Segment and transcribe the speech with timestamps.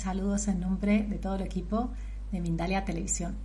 [0.00, 1.90] saludos en nombre de todo el equipo
[2.32, 3.36] de Mindalia Televisión.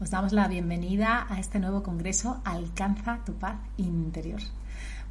[0.00, 4.40] Os damos la bienvenida a este nuevo congreso Alcanza tu paz interior.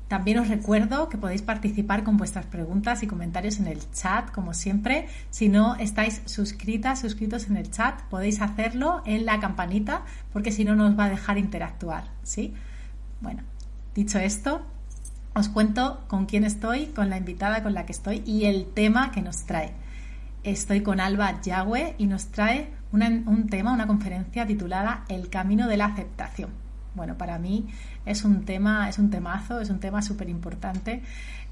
[0.10, 4.54] También os recuerdo que podéis participar con vuestras preguntas y comentarios en el chat, como
[4.54, 5.08] siempre.
[5.30, 10.66] Si no estáis suscritas, suscritos en el chat, podéis hacerlo en la campanita, porque si
[10.66, 12.54] no nos va a dejar interactuar, ¿sí?
[13.22, 13.44] Bueno,
[13.96, 14.62] dicho esto,
[15.34, 19.12] os cuento con quién estoy, con la invitada con la que estoy y el tema
[19.12, 19.72] que nos trae.
[20.44, 25.78] Estoy con Alba Yagüe y nos trae un tema, una conferencia titulada El camino de
[25.78, 26.50] la aceptación.
[26.96, 27.68] Bueno, para mí
[28.06, 31.04] es un tema, es un temazo, es un tema súper importante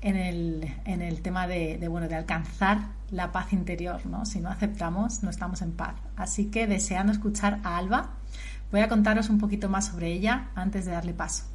[0.01, 2.79] en el, en el tema de, de, bueno, de alcanzar
[3.11, 4.25] la paz interior, ¿no?
[4.25, 5.95] Si no aceptamos, no estamos en paz.
[6.15, 8.09] Así que deseando escuchar a Alba,
[8.71, 11.45] voy a contaros un poquito más sobre ella antes de darle paso.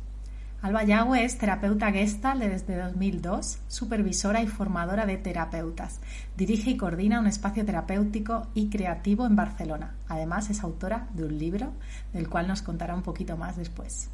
[0.62, 5.98] Alba Yagüe es terapeuta gestal desde 2002, supervisora y formadora de terapeutas.
[6.36, 9.96] Dirige y coordina un espacio terapéutico y creativo en Barcelona.
[10.08, 11.72] Además, es autora de un libro
[12.12, 14.08] del cual nos contará un poquito más después.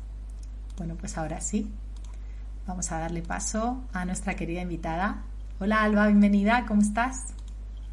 [0.78, 1.70] Bueno, pues ahora sí,
[2.66, 5.24] vamos a darle paso a nuestra querida invitada.
[5.60, 7.34] Hola Alba, bienvenida, ¿cómo estás?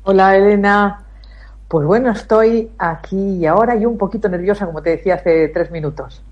[0.04, 1.04] Hola Elena,
[1.68, 5.72] pues bueno, estoy aquí y ahora y un poquito nerviosa, como te decía hace tres
[5.72, 6.24] minutos.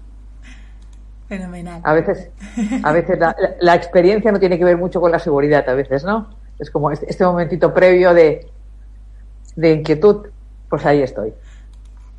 [1.28, 1.82] Fenomenal.
[1.84, 2.30] A veces,
[2.84, 6.04] a veces la, la, experiencia no tiene que ver mucho con la seguridad, a veces,
[6.04, 6.30] ¿no?
[6.60, 8.48] Es como este, este momentito previo de,
[9.56, 10.28] de inquietud,
[10.70, 11.34] pues ahí estoy.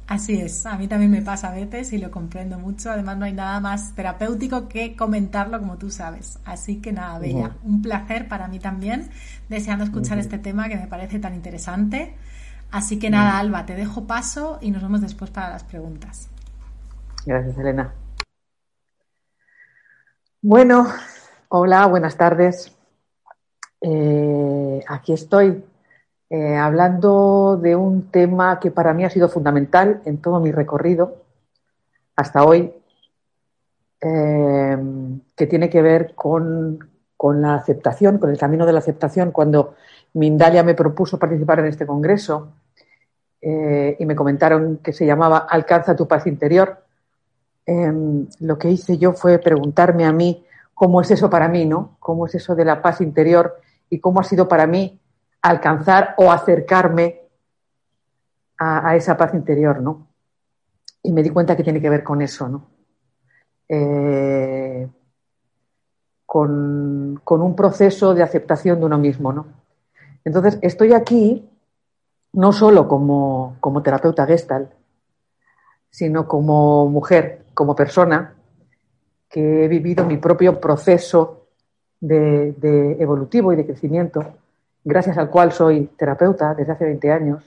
[0.07, 2.91] Así es, a mí también me pasa a veces y lo comprendo mucho.
[2.91, 6.39] Además, no hay nada más terapéutico que comentarlo como tú sabes.
[6.45, 7.65] Así que nada, Bella, uh -huh.
[7.65, 9.09] un placer para mí también,
[9.49, 10.25] deseando escuchar uh -huh.
[10.25, 12.15] este tema que me parece tan interesante.
[12.71, 13.41] Así que nada, uh -huh.
[13.41, 16.29] Alba, te dejo paso y nos vemos después para las preguntas.
[17.25, 17.95] Gracias, Elena.
[20.47, 20.87] Bueno,
[21.49, 22.71] hola, buenas tardes.
[23.81, 25.65] Eh, aquí estoy
[26.29, 31.25] eh, hablando de un tema que para mí ha sido fundamental en todo mi recorrido
[32.15, 32.75] hasta hoy,
[34.03, 34.77] eh,
[35.35, 39.31] que tiene que ver con, con, la aceptación, con el camino de la aceptación.
[39.31, 39.77] Cuando
[40.13, 42.53] Mindalia me propuso participar en este congreso
[43.41, 46.84] y me comentaron que se llamaba Alcanza tu paz interior,
[47.67, 47.93] eh,
[48.41, 50.45] lo que hice yo fue preguntarme a mí
[50.75, 51.97] cómo es eso para mí, ¿no?
[52.01, 55.01] ¿Cómo es eso de la paz interior y cómo ha sido para mí
[55.41, 57.23] alcanzar o acercarme
[58.59, 60.07] a, esa paz interior, ¿no?
[61.03, 62.67] Y me di cuenta que tiene que ver con eso, ¿no?
[63.69, 64.89] Eh,
[66.25, 69.47] con, un proceso de aceptación de uno mismo, ¿no?
[70.25, 71.49] Entonces, estoy aquí
[72.33, 74.71] no solo como terapeuta gestal,
[75.91, 78.35] sino como mujer, como persona,
[79.29, 81.47] que he vivido mi propio proceso
[82.01, 84.35] de, evolutivo y de crecimiento,
[84.85, 87.45] gracias al cual soy terapeuta desde hace 20 años.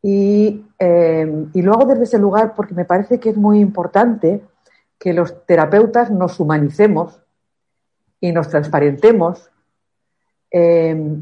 [0.00, 4.42] Y, eh, y, lo hago desde ese lugar porque me parece que es muy importante
[4.98, 7.20] que los terapeutas nos humanicemos
[8.20, 9.50] y nos transparentemos
[10.50, 11.16] eh,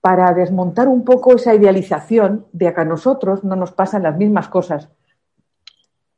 [0.00, 4.48] para desmontar un poco esa idealización de que a nosotros no nos pasan las mismas
[4.48, 4.88] cosas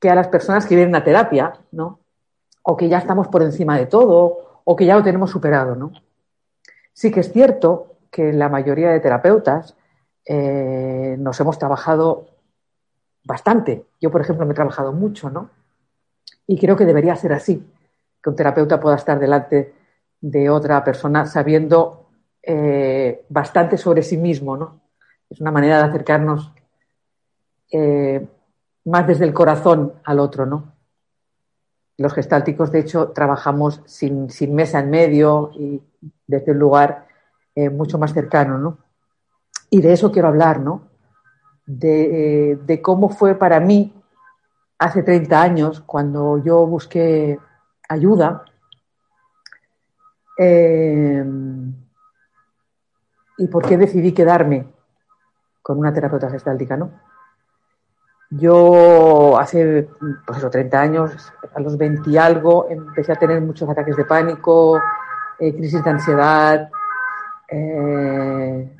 [0.01, 2.01] que a las personas que vienen a terapia, ¿no?
[2.63, 5.93] o que ya estamos por encima de todo, o que ya lo tenemos superado, ¿no?
[6.93, 9.77] Sí que es cierto que la mayoría de terapeutas
[10.27, 12.27] eh, nos hemos trabajado
[13.25, 13.87] bastante.
[14.01, 15.51] Yo, por ejemplo, me he trabajado mucho, ¿no?
[16.47, 17.65] Y creo que debería ser así,
[18.23, 19.75] que un terapeuta pueda estar delante
[20.21, 22.09] de otra persona sabiendo
[22.43, 24.81] eh, bastante sobre sí mismo, ¿no?
[25.31, 26.53] Es una manera de acercarnos
[27.73, 28.27] eh,
[28.85, 30.73] más desde el corazón al otro, ¿no?
[31.97, 35.83] Los gestálticos, de hecho, trabajamos sin, mesa en medio y
[36.27, 37.07] desde un lugar
[37.55, 38.79] eh, mucho más cercano, ¿no?
[39.69, 40.89] Y de eso quiero hablar, ¿no?
[41.67, 43.95] De, de cómo fue para mí
[44.79, 47.39] hace 30 años, cuando yo busqué
[47.89, 48.45] ayuda,
[50.43, 51.23] eh,
[53.37, 54.67] y por qué decidí quedarme
[55.61, 56.93] con una terapeuta gestáltica, ¿no?
[58.31, 59.89] Yo hace,
[60.25, 64.05] pues eso, 30 años, a los 20 y algo, empecé a tener muchos ataques de
[64.05, 64.81] pánico,
[65.39, 66.71] eh, crisis de ansiedad,
[67.49, 68.77] eh,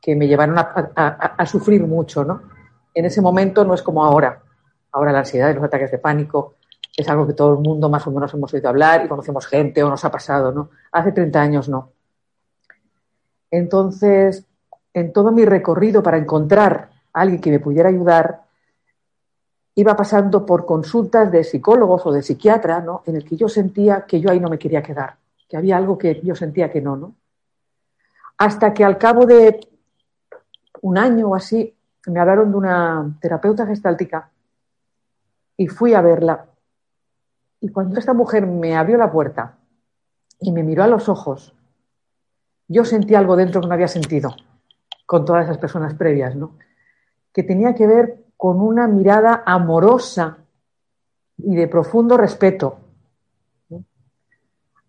[0.00, 2.42] que me llevaron a, sufrir mucho, ¿no?
[2.94, 4.42] En ese momento no es como ahora.
[4.92, 6.54] Ahora la ansiedad y los ataques de pánico
[6.96, 9.82] es algo que todo el mundo más o menos hemos oído hablar y conocemos gente
[9.82, 10.70] o nos ha pasado, ¿no?
[10.92, 11.92] Hace 30 años no.
[13.50, 14.46] Entonces,
[14.94, 18.47] en todo mi recorrido para encontrar a alguien que me pudiera ayudar,
[19.78, 23.04] iba pasando por consultas de psicólogos o de psiquiatra, ¿no?
[23.06, 25.96] En el que yo sentía que yo ahí no me quería quedar, que había algo
[25.96, 27.14] que yo sentía que no, ¿no?
[28.38, 29.60] Hasta que al cabo de
[30.82, 31.76] un año o así
[32.08, 34.32] me hablaron de una terapeuta gestáltica
[35.56, 36.46] y fui a verla
[37.60, 39.58] y cuando esta mujer me abrió la puerta
[40.40, 41.54] y me miró a los ojos,
[42.66, 44.34] yo sentí algo dentro que no había sentido
[45.06, 46.58] con todas esas personas previas, ¿no?
[47.32, 50.38] Que tenía que ver con una mirada amorosa
[51.38, 52.78] y de profundo respeto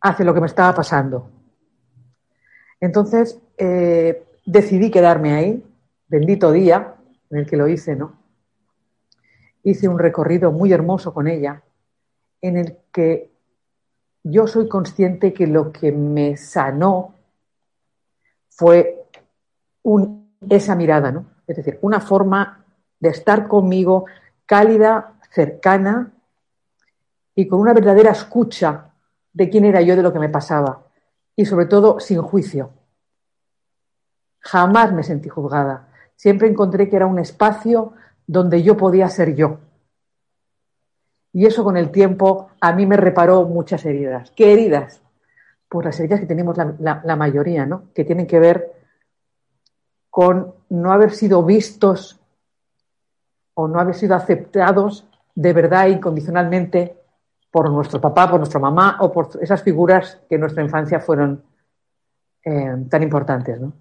[0.01, 1.31] hacia lo que me estaba pasando.
[2.79, 5.65] Entonces eh, decidí quedarme ahí,
[6.07, 6.93] bendito día
[7.31, 8.19] en el que lo hice, ¿no?
[9.63, 11.63] Hice un recorrido muy hermoso con ella
[12.41, 13.31] en el que
[14.23, 17.15] yo soy consciente que lo que me sanó
[18.49, 19.07] fue
[20.47, 21.25] esa mirada, ¿no?
[21.47, 22.58] Es decir, una forma
[22.99, 24.05] de estar conmigo
[24.45, 26.11] cálida, cercana
[27.35, 28.91] y con una verdadera escucha
[29.33, 30.83] de quién era yo, de lo que me pasaba
[31.35, 32.71] y sobre todo sin juicio.
[34.39, 35.89] Jamás me sentí juzgada.
[36.15, 37.93] Siempre encontré que era un espacio
[38.27, 39.59] donde yo podía ser yo
[41.31, 44.31] y eso con el tiempo a mí me reparó muchas heridas.
[44.35, 45.01] ¿Qué heridas?
[45.67, 47.93] Pues las heridas que tenemos la, mayoría, ¿no?
[47.93, 48.73] Que tienen que ver
[50.09, 52.18] con no haber sido vistos
[53.59, 56.95] o no haber sido aceptados de verdad e incondicionalmente
[57.51, 61.43] por nuestro papá, por nuestra mamá o por esas figuras que en nuestra infancia fueron
[62.45, 63.59] eh, tan importantes.
[63.59, 63.73] ¿no?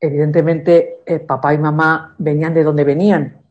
[0.00, 3.42] Evidentemente, eh, papá y mamá venían de donde venían,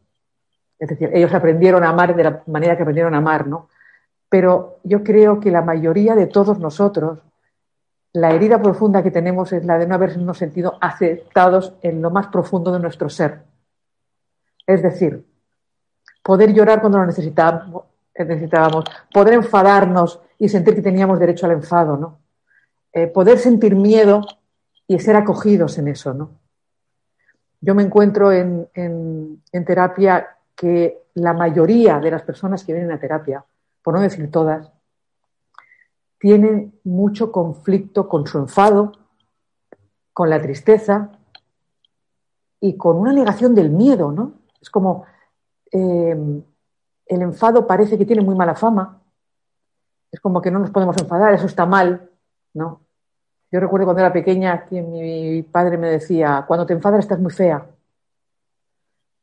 [0.79, 3.69] es decir, ellos aprendieron a amar de la manera que aprendieron a amar, ¿no?
[4.29, 7.19] Pero yo creo que la mayoría de todos nosotros,
[8.13, 12.27] la herida profunda que tenemos es la de no habernos sentido aceptados en lo más
[12.27, 13.41] profundo de nuestro ser.
[14.67, 15.25] Es decir,
[16.27, 18.83] poder llorar cuando lo necesitábamos, necesitábamos
[19.13, 22.19] poder enfadarnos y sentir que teníamos derecho al enfado, ¿no?
[22.91, 24.27] Eh, poder sentir miedo
[24.87, 26.31] y ser acogidos en eso, ¿no?
[27.61, 32.99] Yo me encuentro en, en terapia que la mayoría de las personas que vienen a
[32.99, 33.45] terapia,
[33.81, 34.69] por no decir todas,
[36.19, 38.91] tienen mucho conflicto con su enfado,
[40.11, 41.09] con la tristeza
[42.59, 44.33] y con una negación del miedo, ¿no?
[44.61, 45.05] Es como
[45.71, 46.41] eh,
[47.05, 49.01] el enfado parece que tiene muy mala fama,
[50.11, 52.09] es como que no nos podemos enfadar, eso está mal,
[52.53, 52.81] ¿no?
[53.51, 57.31] Yo recuerdo cuando era pequeña que mi padre me decía, cuando te enfadas estás muy
[57.31, 57.65] fea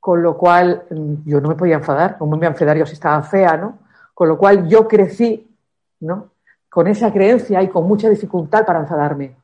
[0.05, 2.93] con lo cual mm, yo no me podía enfadar, como me voy enfadar yo si
[2.93, 3.79] estaba fea, ¿no?
[4.13, 5.51] Con lo cual yo crecí,
[6.01, 6.29] ¿no?
[6.69, 9.35] Con esa creencia y con mucha dificultad para enfadarme.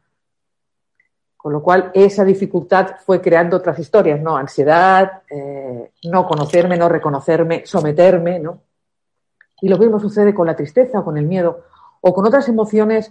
[1.41, 4.37] Con lo cual esa dificultad fue creando otras historias, ¿no?
[4.37, 8.61] Ansiedad, eh, no conocerme, no reconocerme, someterme, ¿no?
[9.63, 11.65] Y lo mismo sucede con la tristeza, con el miedo,
[12.03, 13.11] o con otras emociones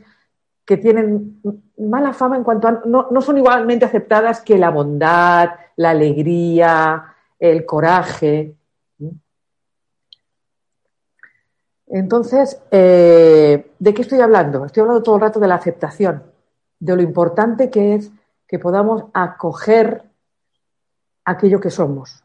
[0.64, 1.42] que tienen
[1.78, 7.16] mala fama en cuanto a no, no son igualmente aceptadas que la bondad, la alegría,
[7.40, 8.54] el coraje.
[11.88, 14.66] Entonces, eh, ¿de qué estoy hablando?
[14.66, 16.22] Estoy hablando todo el rato de la aceptación,
[16.80, 18.12] de lo importante que es
[18.50, 20.02] que podamos acoger
[21.24, 22.24] aquello que somos.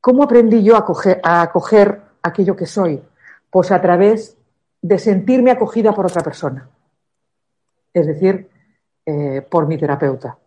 [0.00, 3.00] ¿Cómo aprendí yo a acoger, aquello que soy?
[3.50, 4.38] Pues a través
[4.80, 6.68] de sentirme acogida por otra persona,
[7.92, 8.48] es decir,
[9.04, 10.38] eh, por mi terapeuta.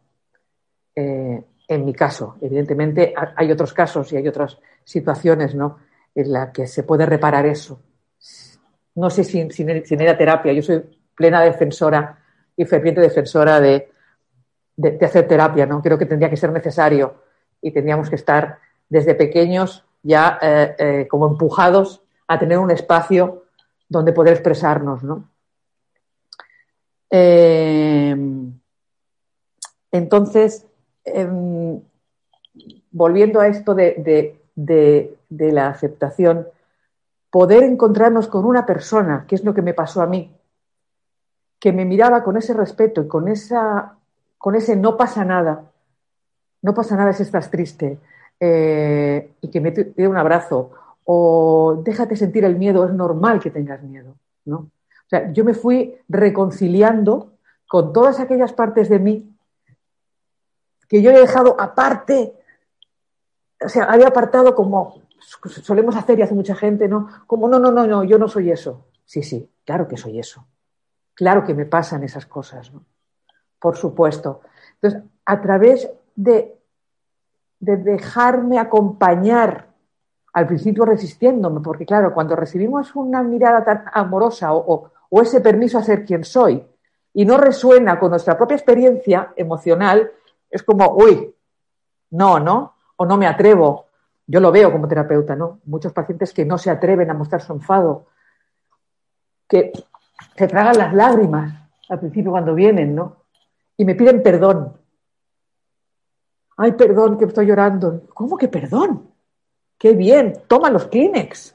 [0.95, 5.77] Eh, en mi caso, evidentemente hay otros casos y hay otras situaciones ¿no?
[6.15, 7.79] en las que se puede reparar eso.
[8.95, 10.83] No sé si sin, ir terapia, yo soy
[11.15, 12.19] plena defensora
[12.57, 13.94] y ferviente defensora de,
[14.77, 15.81] de, hacer terapia, ¿no?
[15.81, 17.15] Creo que tendría que ser necesario
[17.61, 23.45] y tendríamos que estar desde pequeños ya eh, eh, como empujados a tener un espacio
[23.89, 25.29] donde poder expresarnos, ¿no?
[27.09, 28.15] Eh,
[29.91, 30.65] entonces,
[31.05, 31.79] em,
[32.91, 36.47] volviendo a esto de, de, la aceptación,
[37.29, 40.35] poder encontrarnos con una persona, que es lo que me pasó a mí,
[41.59, 43.97] que me miraba con ese respeto y con, esa,
[44.45, 45.71] con ese no pasa nada,
[46.61, 47.97] no pasa nada si estás triste,
[48.39, 50.69] eh, y que me dé un abrazo,
[51.03, 54.57] o déjate sentir el miedo, es normal que tengas miedo, ¿no?
[54.57, 57.31] O sea, yo me fui reconciliando
[57.67, 59.35] con todas aquellas partes de mí
[60.87, 62.35] que yo he dejado aparte
[63.59, 65.01] o sea, había apartado como
[65.63, 67.09] solemos hacer y hace mucha gente, ¿no?
[67.25, 68.85] Como, no, no, no, no, yo no soy eso.
[69.05, 70.45] Sí, sí, claro que soy eso.
[71.15, 72.85] Claro que me pasan esas cosas, ¿no?
[73.65, 74.41] Por supuesto.
[74.75, 76.55] Entonces, a través de,
[77.59, 79.69] de dejarme acompañar,
[80.33, 85.79] al principio resistiéndome, porque claro, cuando recibimos una mirada tan amorosa o, o ese permiso
[85.79, 86.63] a ser quien soy
[87.11, 90.11] y no resuena con nuestra propia experiencia emocional,
[90.47, 91.33] es como, uy,
[92.11, 92.75] no, ¿no?
[92.97, 93.87] o no me atrevo.
[94.27, 95.61] Yo lo veo como terapeuta, ¿no?
[95.65, 98.05] Muchos pacientes que no se atreven a mostrar su enfado,
[99.47, 99.71] que
[100.37, 101.51] se tragan las lágrimas
[101.89, 103.24] al principio cuando vienen, ¿no?
[103.77, 104.77] Y me piden perdón.
[106.57, 108.07] Ay, perdón, que estoy llorando.
[108.13, 109.11] ¿Cómo que perdón?
[109.77, 111.53] Qué bien, toma los Kleenex.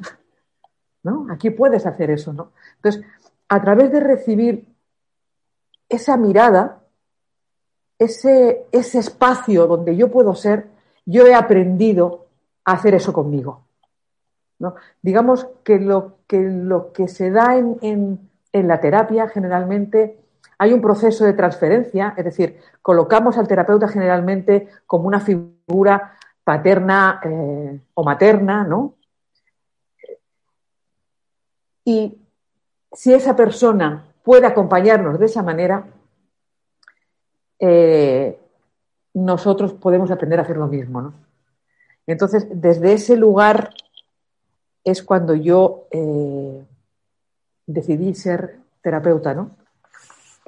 [1.02, 1.26] ¿No?
[1.30, 2.52] Aquí puedes hacer eso, ¿no?
[2.76, 3.02] Entonces,
[3.48, 4.66] a través de recibir
[5.88, 6.82] esa mirada,
[7.98, 10.68] ese, ese espacio donde yo puedo ser,
[11.06, 12.26] yo he aprendido
[12.64, 13.64] a hacer eso conmigo.
[15.00, 20.18] Digamos que lo, que lo que se da en, la terapia generalmente
[20.60, 27.18] hay un proceso de transferencia, es decir, colocamos al terapeuta generalmente como una figura paterna
[27.24, 28.92] eh, o materna, ¿no?
[31.82, 32.18] Y
[32.92, 35.86] si esa persona puede acompañarnos de esa manera,
[37.58, 38.38] eh,
[39.14, 41.00] nosotros podemos aprender a hacer lo mismo.
[41.00, 41.14] ¿no?
[42.06, 43.70] Entonces, desde ese lugar
[44.84, 46.66] es cuando yo eh,
[47.66, 49.59] decidí ser terapeuta ¿no?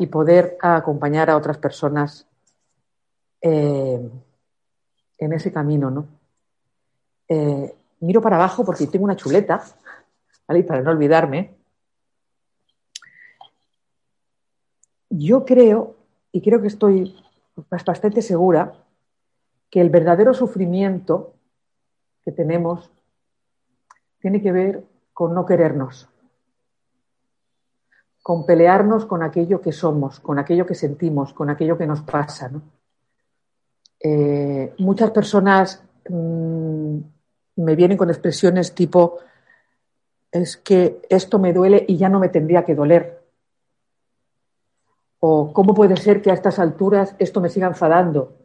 [0.02, 2.26] Y poder acompañar a otras personas
[3.40, 4.10] eh,
[5.18, 5.92] en ese camino.
[5.92, 6.08] ¿no?
[7.28, 9.62] Eh, miro para abajo porque tengo una chuleta,
[10.66, 11.54] para no olvidarme.
[15.08, 15.94] Yo creo,
[16.32, 17.14] y creo que estoy
[17.70, 18.74] bastante segura
[19.70, 21.34] que el verdadero sufrimiento
[22.24, 22.90] que tenemos
[24.18, 26.08] tiene que ver con no querernos,
[28.22, 32.50] con pelearnos con aquello que somos, con aquello que sentimos, con aquello que nos pasa.
[33.98, 36.98] Eh, muchas personas mm,
[37.56, 39.18] me vienen con expresiones tipo,
[40.30, 43.22] es que esto me duele y ya no me tendría que doler.
[45.18, 48.38] O cómo puede ser que a estas alturas esto me siga enfadando.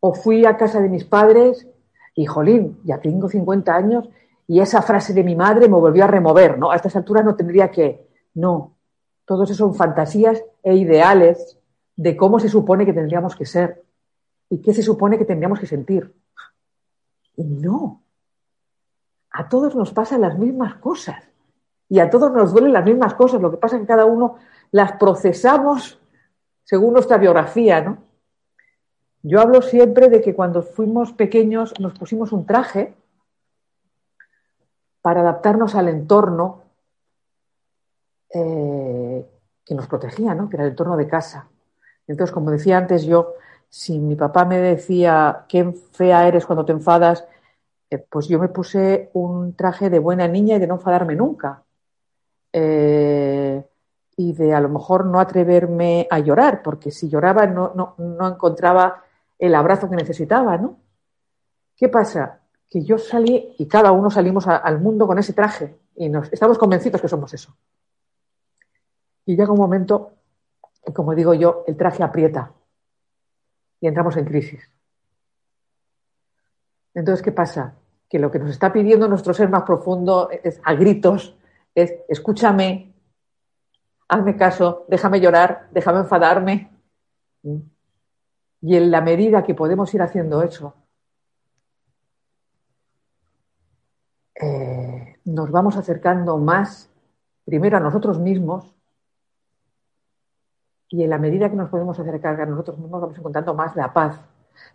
[0.00, 1.66] O fui a casa de mis padres
[2.14, 4.08] y, jolín, ya tengo 50 años
[4.46, 6.70] y esa frase de mi madre me volvió a remover, ¿no?
[6.70, 8.07] A estas alturas no tendría que.
[8.38, 8.76] No.
[9.24, 11.58] Todo eso son fantasías e ideales
[11.96, 13.84] de cómo se supone que tendríamos que ser
[14.48, 16.14] y qué se supone que tendríamos que sentir.
[17.34, 18.04] Y no.
[19.32, 21.24] A todos nos pasan las mismas cosas
[21.88, 23.42] y a todos nos duelen las mismas cosas.
[23.42, 24.36] Lo que pasa que cada uno
[24.70, 26.00] las procesamos
[26.62, 27.98] según nuestra biografía, ¿no?
[29.22, 32.94] Yo hablo siempre de que cuando fuimos pequeños nos pusimos un traje
[35.02, 36.67] para adaptarnos al entorno
[38.34, 39.26] eh,
[39.64, 40.48] que nos protegía, ¿no?
[40.48, 41.48] que era el entorno de casa.
[42.06, 43.34] Entonces, como decía antes yo,
[43.68, 47.24] si mi papá me decía qué fea eres cuando te enfadas,
[47.90, 51.62] eh, pues yo me puse un traje de buena niña y de no enfadarme nunca.
[52.52, 53.62] Eh,
[54.16, 59.04] y de a lo mejor no atreverme a llorar, porque si lloraba no, no, encontraba
[59.38, 60.78] el abrazo que necesitaba, ¿no?
[61.76, 62.40] ¿Qué pasa?
[62.68, 66.58] Que yo salí y cada uno salimos al mundo con ese traje y nos, estamos
[66.58, 67.54] convencidos que somos eso.
[69.28, 70.14] Y llega un momento,
[70.86, 72.50] y como digo yo, el traje aprieta
[73.78, 74.72] y entramos en crisis.
[76.94, 77.74] Entonces, ¿qué pasa?
[78.08, 81.36] Que lo que nos está pidiendo nuestro ser más profundo es a gritos
[81.74, 82.94] es escúchame,
[84.08, 86.70] hazme caso, déjame llorar, déjame enfadarme.
[88.62, 90.74] Y en la medida que podemos ir haciendo eso,
[94.40, 96.90] eh, nos vamos acercando más,
[97.44, 98.77] primero a nosotros mismos,
[100.88, 103.92] y en la medida que nos podemos acercar a nosotros mismos vamos encontrando más la
[103.92, 104.20] paz,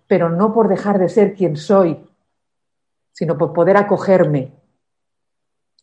[0.07, 2.07] pero no por dejar de ser quien soy,
[3.11, 4.53] sino por poder acogerme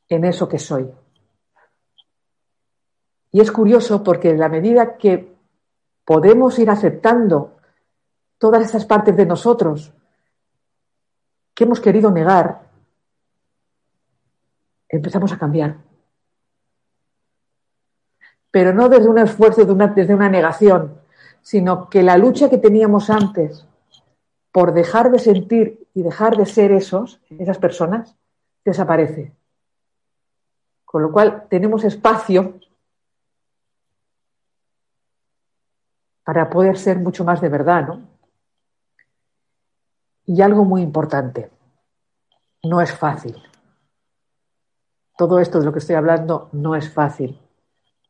[0.08, 0.90] en eso que soy.
[3.32, 5.36] Y es curioso porque en la medida que
[6.04, 7.56] podemos ir aceptando
[8.38, 9.92] todas esas partes de nosotros
[11.54, 12.70] que hemos querido negar,
[14.88, 15.89] empezamos a cambiar.
[18.50, 21.00] Pero no desde un esfuerzo, desde una negación,
[21.42, 23.66] sino que la lucha que teníamos antes
[24.52, 28.16] por dejar de sentir y dejar de ser esos, esas personas,
[28.64, 29.32] desaparece.
[30.84, 32.58] Con lo cual tenemos espacio
[36.24, 38.08] para poder ser mucho más de verdad, ¿no?
[40.26, 41.50] Y algo muy importante,
[42.62, 43.36] no es fácil.
[45.16, 47.38] Todo esto de lo que estoy hablando no es fácil.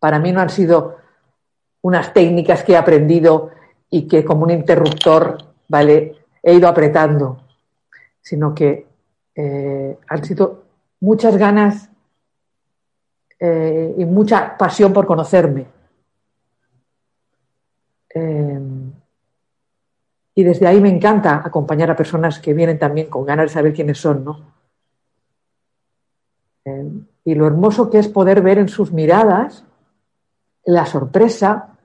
[0.00, 0.96] Para mí no han sido
[1.82, 3.50] unas técnicas que he aprendido
[3.90, 5.38] y que como un interruptor,
[5.68, 6.16] ¿vale?
[6.42, 7.42] He ido apretando,
[8.20, 8.86] sino que
[9.34, 10.64] eh, han sido
[11.00, 11.90] muchas ganas
[13.38, 15.66] eh, y mucha pasión por conocerme.
[18.14, 18.60] Eh,
[20.34, 23.74] y desde ahí me encanta acompañar a personas que vienen también con ganas de saber
[23.74, 24.50] quiénes son, ¿no?
[27.24, 29.64] y lo hermoso que es poder ver en sus miradas
[30.70, 31.76] la sorpresa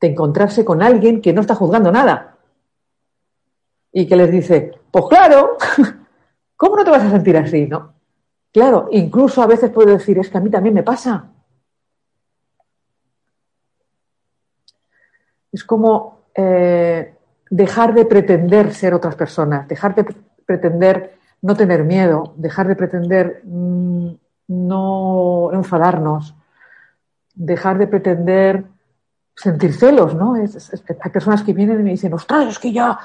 [0.00, 2.36] de encontrarse con alguien que no está juzgando nada.
[3.92, 5.56] Y que les dice, pues claro,
[6.56, 7.94] ¿cómo no te vas a sentir así, no?
[8.52, 11.30] Claro, incluso a veces puedo decir, es que a mí también me pasa.
[15.52, 17.14] Es como eh,
[17.50, 20.04] dejar de pretender ser otras personas, dejar de
[20.46, 24.12] pretender no tener miedo, dejar de pretender mm,
[24.48, 26.34] no enfadarnos,
[27.38, 28.64] dejar de pretender
[29.34, 30.34] sentir celos, ¿no?
[30.34, 32.98] hay personas que vienen y me dicen, ostras, es que ya,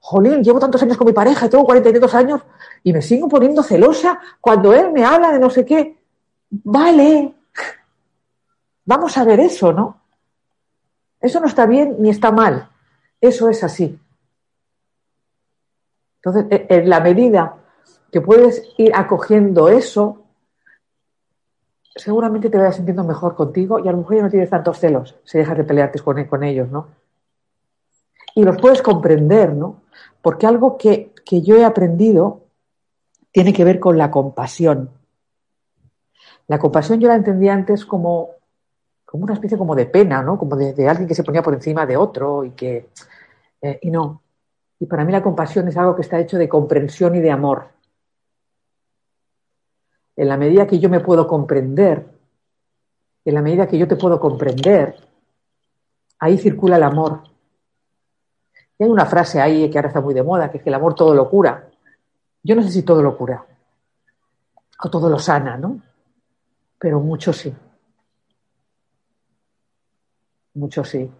[0.00, 2.40] jolín, llevo tantos años con mi pareja, tengo 42 años
[2.82, 5.96] y me sigo poniendo celosa cuando él me habla de no sé qué.
[6.50, 7.34] Vale,
[8.84, 10.00] vamos a ver eso, ¿no?
[11.20, 12.68] Eso no está bien ni está mal,
[13.20, 13.98] eso es así.
[16.16, 17.56] Entonces, e, en la medida
[18.10, 20.23] que puedes ir acogiendo eso,
[21.94, 25.16] seguramente te vayas sintiendo mejor contigo y a lo mejor ya no tienes tantos celos
[25.24, 26.88] si dejas de pelearte con, ellos, ¿no?
[28.34, 29.82] Y los puedes comprender, ¿no?
[30.20, 32.42] Porque algo que, yo he aprendido
[33.30, 34.90] tiene que ver con la compasión.
[36.48, 38.30] La compasión yo la entendía antes como,
[39.04, 40.36] como una especie como de pena, ¿no?
[40.36, 42.88] Como de, alguien que se ponía por encima de otro y que...
[43.62, 44.20] Eh, y no.
[44.80, 47.68] Y para mí la compasión es algo que está hecho de comprensión y de amor
[50.16, 52.06] en la medida que yo me puedo comprender,
[53.24, 54.96] en la medida que yo te puedo comprender,
[56.18, 57.22] ahí circula el amor.
[58.78, 60.74] Y hay una frase ahí que ahora está muy de moda, que es que el
[60.74, 61.68] amor todo lo cura.
[62.42, 63.44] Yo no sé si todo lo cura,
[64.82, 65.80] o todo lo sana, ¿no?
[66.78, 67.54] Pero mucho sí.
[70.54, 71.10] Mucho sí.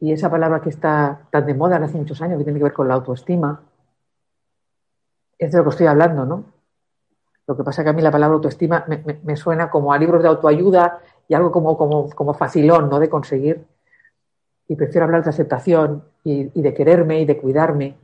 [0.00, 2.72] Y esa palabra que está tan de moda hace muchos años, que tiene que ver
[2.72, 3.62] con la autoestima,
[5.38, 6.57] es de lo que estoy hablando, ¿no?
[7.48, 10.22] Lo que pasa es que a mí la palabra autoestima me, suena como a libros
[10.22, 13.00] de autoayuda y algo como, como, como, facilón, ¿no?
[13.00, 13.66] De conseguir.
[14.68, 17.96] Y prefiero hablar de aceptación y, y de quererme y de cuidarme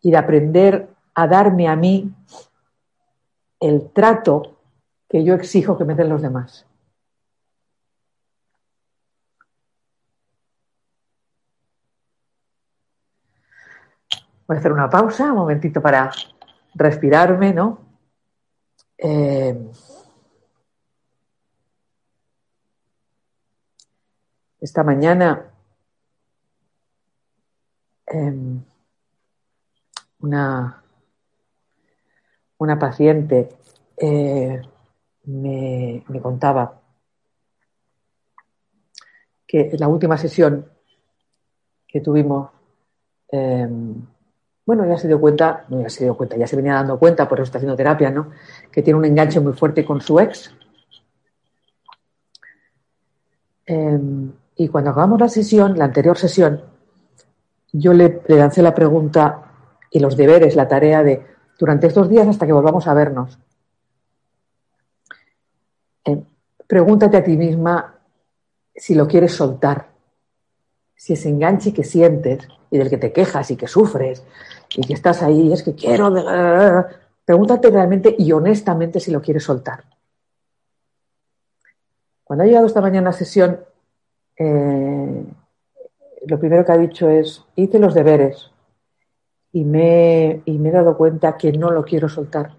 [0.00, 2.12] y de aprender a darme a mí
[3.60, 4.56] el trato
[5.08, 6.66] que yo exijo que me den los demás.
[14.48, 16.10] Voy a hacer una pausa, un momentito para
[16.74, 17.91] respirarme, ¿no?
[19.04, 19.52] Eh,
[24.60, 25.52] esta mañana
[28.06, 28.62] em,
[30.20, 30.84] una,
[32.58, 33.48] una paciente
[33.96, 34.62] eh,
[35.24, 36.80] me, contaba
[39.48, 40.70] que en la última sesión
[41.88, 42.52] que tuvimos
[43.32, 44.06] em,
[44.64, 47.28] bueno, ya se dio cuenta, no ya se dio cuenta, ya se venía dando cuenta,
[47.28, 48.30] por eso está haciendo terapia, ¿no?
[48.70, 50.54] Que tiene un enganche muy fuerte con su ex.
[53.66, 56.62] Em, y cuando acabamos la sesión, la anterior sesión,
[57.72, 59.52] yo le, le lancé la pregunta
[59.90, 61.26] y los deberes, la tarea de
[61.58, 63.38] durante estos días hasta que volvamos a vernos.
[66.66, 67.98] pregúntate a ti misma
[68.74, 69.91] si lo quieres soltar,
[71.02, 74.22] si ese enganche que sientes y del que te quejas y que sufres
[74.76, 76.14] y que estás ahí, es que quiero...
[77.24, 79.82] Pregúntate realmente y honestamente si lo quieres soltar.
[82.22, 83.64] Cuando ha llegado esta mañana a sesión,
[84.36, 85.24] eh,
[86.26, 88.52] lo primero que ha dicho es, hice los deberes
[89.50, 92.54] y me, y me he dado cuenta que no lo quiero soltar,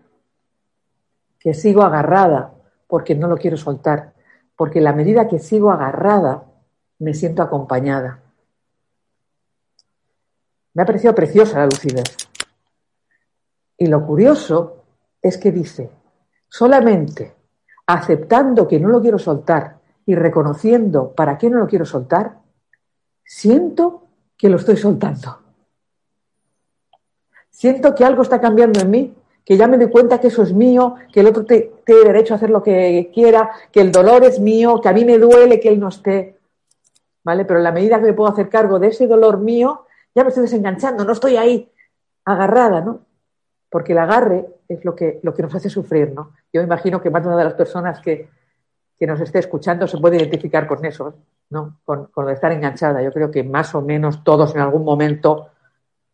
[1.39, 2.53] que sigo agarrada
[2.87, 4.11] porque no lo quiero soltar,
[4.57, 6.43] porque la medida que sigo agarrada
[6.99, 8.22] me siento acompañada.
[10.73, 12.15] Me ha parecido preciosa la lucidez.
[13.77, 14.83] Y lo curioso
[15.21, 15.89] es que dice,
[16.47, 17.35] solamente
[17.87, 22.37] aceptando que no lo quiero soltar y reconociendo para qué no lo quiero soltar,
[23.23, 24.03] siento
[24.37, 25.39] que lo estoy soltando.
[27.49, 29.13] Siento que algo está cambiando en mí,
[29.45, 32.37] que ya me doy cuenta que eso es mío, que el otro tiene derecho a
[32.37, 35.69] hacer lo que quiera, que el dolor es mío, que a mí me duele que
[35.69, 36.39] él no esté.
[37.23, 37.45] ¿Vale?
[37.45, 40.29] Pero en la medida que me puedo hacer cargo de ese dolor mío, ya me
[40.29, 41.71] estoy desenganchando, no estoy ahí
[42.25, 43.01] agarrada, ¿no?
[43.69, 46.31] Porque el agarre es lo que, lo que nos hace sufrir, ¿no?
[46.51, 48.29] Yo imagino que más de una de las personas que,
[48.97, 51.15] que nos esté escuchando se puede identificar con eso,
[51.49, 51.79] ¿no?
[51.83, 53.01] Con, con estar enganchada.
[53.01, 55.49] Yo creo que más o menos todos en algún momento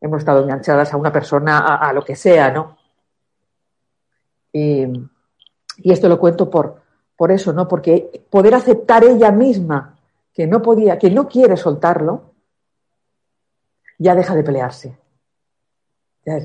[0.02, 2.78] hemos estado enganchadas a una persona, a, lo que sea, ¿no?
[4.54, 4.86] Y,
[5.78, 6.82] y, esto lo cuento por,
[7.18, 7.68] por eso, ¿no?
[7.68, 9.98] Porque poder aceptar ella misma
[10.34, 12.29] que no podía, que no quiere soltarlo,
[14.00, 14.98] ya deja de pelearse.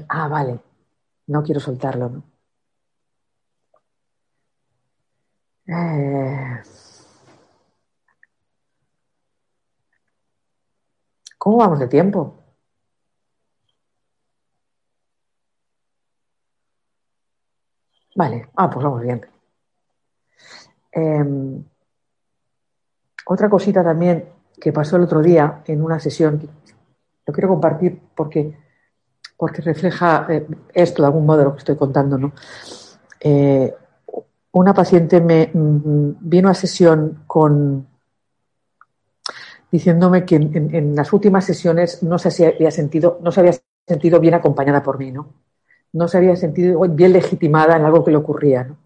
[0.08, 0.60] Ah, vale,
[1.28, 2.22] no quiero soltarlo, ¿no?
[5.66, 6.62] Eh,
[11.38, 12.38] ¿Cómo vamos de tiempo?
[18.16, 19.20] Vale, ah, pues vamos bien.
[20.92, 21.64] Em,
[23.26, 24.28] otra cosita también
[24.60, 26.48] que pasó el otro día en una sesión,
[27.26, 28.56] lo quiero compartir porque,
[29.37, 32.32] porque refleja eh, esto de algún modo lo que estoy contando, ¿no?
[33.20, 33.74] Eh,
[34.52, 37.87] una paciente me mm, vino a sesión con
[39.70, 43.54] diciéndome que en, las últimas sesiones no se había sentido, no se había
[43.88, 45.30] sentido bien acompañada por mí, ¿no?
[45.92, 48.76] No se había sentido bien legitimada en algo que le ocurría, ¿no?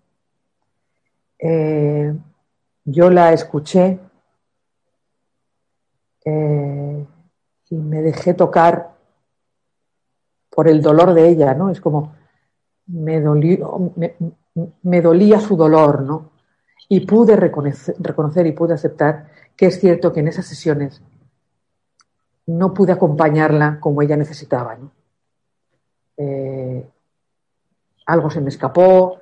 [1.38, 2.14] Eh,
[2.85, 4.01] yo la escuché
[7.70, 8.94] y me dejé tocar
[10.50, 11.70] por el dolor de ella, ¿no?
[11.70, 12.14] Es como
[12.87, 13.92] me dolió,
[14.83, 16.31] me dolía su dolor, ¿no?
[16.88, 21.02] Y pude reconocer, y pude aceptar que es cierto que en esas sesiones
[22.46, 24.90] no pude acompañarla como ella necesitaba, ¿no?
[26.16, 26.88] Eh,
[28.07, 29.20] algo se me escapó,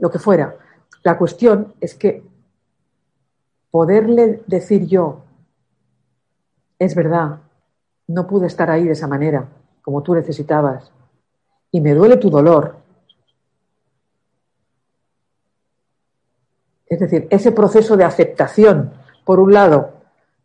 [0.00, 0.56] lo que fuera.
[1.04, 2.24] La cuestión es que
[3.70, 5.22] poderle decir yo,
[6.78, 7.40] es verdad,
[8.08, 9.48] no pude estar ahí de esa manera,
[9.82, 10.90] como tú necesitabas,
[11.70, 12.76] y me duele tu dolor,
[16.86, 18.92] Es decir, ese proceso de aceptación,
[19.24, 19.94] por un lado,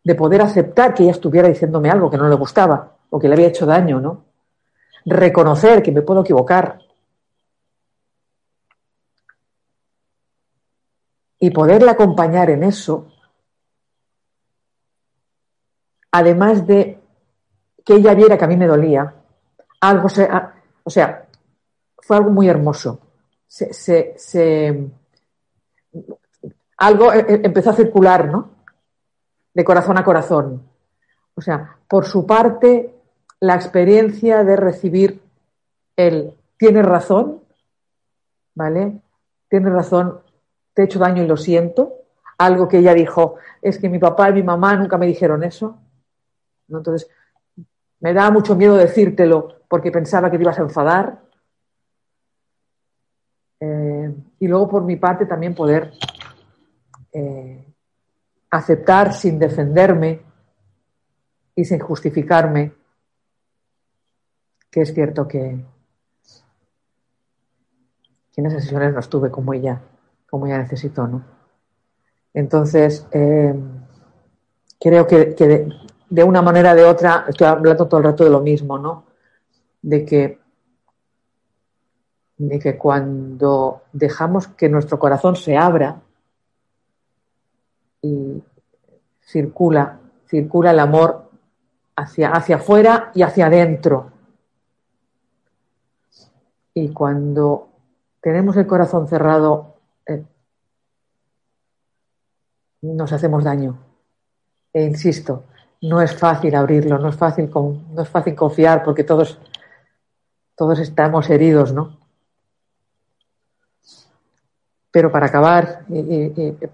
[0.04, 3.36] de poder aceptar que ella estuviera diciéndome algo que no le gustaba o que le
[3.36, 4.26] había hecho daño, ¿no?
[5.06, 6.80] Reconocer que me puedo equivocar.
[11.40, 13.08] Y poderle acompañar en eso,
[16.12, 17.01] además de
[17.86, 19.14] que ella viera que a mí me dolía,
[19.82, 20.30] algo se,
[20.84, 21.28] o sea,
[21.98, 23.00] fue algo muy hermoso.
[23.48, 24.92] se, se
[26.82, 28.50] algo eh, eh, empezó a circular, ¿no?
[29.54, 30.64] De corazón a corazón.
[31.36, 32.96] O sea, por su parte,
[33.40, 35.22] la experiencia de recibir
[35.96, 37.42] el tiene razón,
[38.56, 39.02] ¿vale?
[39.48, 40.22] Tiene razón,
[40.74, 41.94] te he hecho daño y lo siento.
[42.40, 45.78] Algo que ella dijo, es que mi papá y mi mamá nunca me dijeron eso.
[46.68, 47.08] Entonces,
[48.02, 51.22] me da mucho miedo decírtelo porque pensaba que te ibas a enfadar.
[53.60, 55.94] Eh, y luego, por mi parte, también poder
[57.14, 57.66] eh,
[58.50, 60.22] aceptar sin defenderme
[61.56, 62.74] y sin justificarme
[64.72, 65.64] que es cierto que,
[68.38, 69.82] en esas sesiones no estuve como ella,
[70.28, 71.24] como ella necesitó, ¿no?
[72.34, 73.54] Entonces, eh,
[74.80, 75.70] creo que, de,
[76.12, 79.06] de, una manera o de otra, estoy hablando todo el rato de lo mismo, ¿no?
[79.82, 80.40] De que,
[82.38, 86.02] de que cuando dejamos que nuestro corazón se abra,
[88.02, 88.44] y
[89.22, 91.30] circula, circula el amor
[91.96, 94.12] hacia, hacia afuera y hacia adentro.
[96.74, 97.70] Y cuando
[98.22, 100.24] tenemos el corazón cerrado, eh,
[102.82, 103.78] nos hacemos daño.
[104.74, 105.46] E insisto,
[105.82, 109.40] no es fácil abrirlo, no es fácil, no es fácil confiar porque todos,
[110.56, 111.98] todos estamos heridos, ¿no?
[114.92, 115.86] Pero para acabar,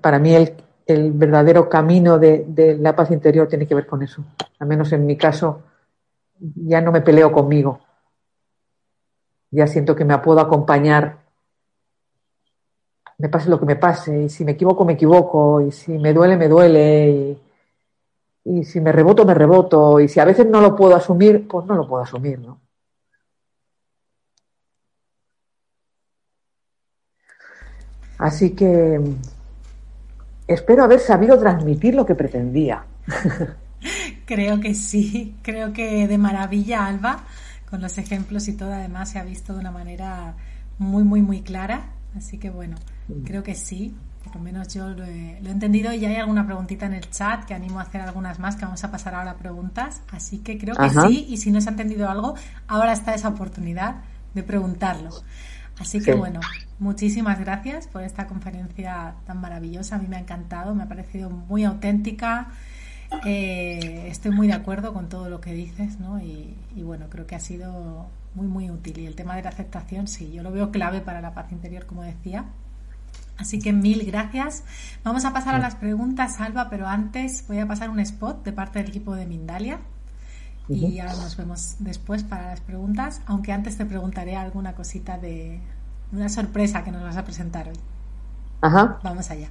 [0.02, 0.54] para mí el,
[0.86, 4.24] el verdadero camino de, de, la paz interior tiene que ver con eso.
[4.60, 5.62] Al menos en mi caso,
[6.40, 7.80] ya no me peleo conmigo.
[9.52, 11.20] Ya siento que me puedo acompañar,
[13.20, 16.14] me pase lo que me pase, y si me equivoco, me equivoco, y si me
[16.14, 17.47] duele, me duele, y,
[18.50, 21.66] y si me reboto, me reboto, y si a veces no lo puedo asumir, pues
[21.66, 22.62] no lo puedo asumir, ¿no?
[28.18, 29.00] Así que
[30.48, 32.86] espero haber sabido transmitir lo que pretendía.
[34.26, 37.24] Creo que sí, creo que de maravilla, Alba,
[37.70, 40.36] con los ejemplos y todo, además se ha visto de una manera
[40.80, 41.94] muy, muy, muy clara.
[42.16, 42.76] Así que bueno,
[43.08, 43.24] mm.
[43.24, 43.96] creo que sí,
[44.28, 47.54] por lo menos yo lo he, entendido y hay alguna preguntita en el chat que
[47.54, 50.02] animo a hacer algunas más que vamos a pasar ahora a preguntas.
[50.12, 52.36] Así que creo que sí y si no se ha entendido algo,
[52.68, 53.98] ahora está esa oportunidad
[54.34, 55.12] de preguntarlo.
[55.80, 56.40] Así que bueno,
[56.80, 59.96] muchísimas gracias por esta conferencia tan maravillosa.
[59.96, 62.48] A mí me ha encantado, me ha parecido muy auténtica.
[63.26, 66.20] Eh, estoy muy de acuerdo con todo lo que dices, ¿no?
[66.20, 69.00] Y, bueno, creo que ha sido muy, muy útil.
[69.00, 71.86] Y el tema de la aceptación, sí, yo lo veo clave para la paz interior,
[71.86, 72.46] como decía.
[73.38, 74.64] Así que mil gracias.
[75.04, 78.52] Vamos a pasar a las preguntas, Alba, pero antes voy a pasar un spot de
[78.52, 79.80] parte del equipo de Mindalia
[80.70, 85.60] y ya nos vemos después para las preguntas, aunque antes te preguntaré alguna cosita de
[86.12, 87.78] una sorpresa que nos vas a presentar hoy.
[88.62, 89.00] Ajá.
[89.04, 89.50] Vamos allá.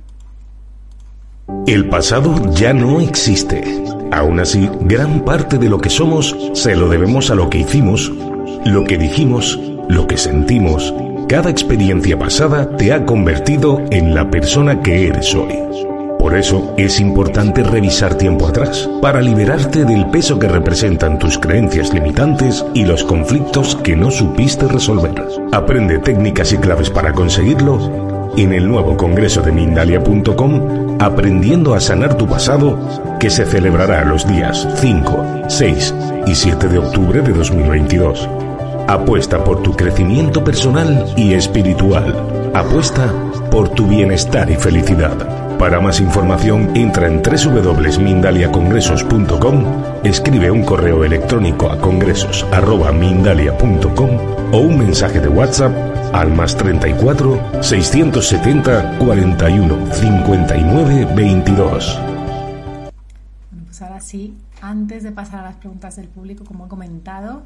[1.67, 3.83] El pasado ya no existe.
[4.13, 8.13] Aún así, gran parte de lo que somos se lo debemos a lo que hicimos,
[8.65, 10.93] lo que dijimos, lo que sentimos.
[11.29, 15.59] Cada experiencia pasada te ha convertido en la persona que eres hoy.
[16.21, 21.93] Por eso es importante revisar tiempo atrás, para liberarte del peso que representan tus creencias
[21.93, 25.21] limitantes y los conflictos que no supiste resolver.
[25.51, 32.17] Aprende técnicas y claves para conseguirlo en el nuevo congreso de Mindalia.com, Aprendiendo a sanar
[32.17, 32.79] tu pasado,
[33.19, 35.95] que se celebrará los días 5, 6
[36.27, 38.29] y 7 de octubre de 2022.
[38.89, 42.53] Apuesta por tu crecimiento personal y espiritual.
[42.55, 43.13] Apuesta
[43.51, 45.59] por tu bienestar y felicidad.
[45.59, 49.65] Para más información entra en www.mindaliacongresos.com,
[50.05, 54.11] escribe un correo electrónico a congresos.mindalia.com
[54.53, 55.73] o un mensaje de WhatsApp
[56.15, 61.99] al más 34 670 41 59 22.
[63.65, 67.43] Pues ahora sí, antes de pasar a las preguntas del público, como he comentado,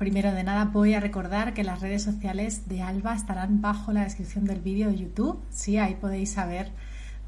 [0.00, 4.04] Primero de nada voy a recordar que las redes sociales de Alba estarán bajo la
[4.04, 5.38] descripción del vídeo de YouTube.
[5.50, 6.72] Sí, ahí podéis saber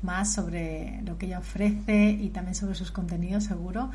[0.01, 3.91] más sobre lo que ella ofrece y también sobre sus contenidos seguro.